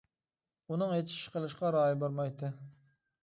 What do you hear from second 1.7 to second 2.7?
رايى بارمايتتى.